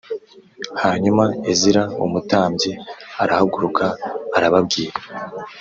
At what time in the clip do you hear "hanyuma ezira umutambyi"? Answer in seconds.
0.83-2.71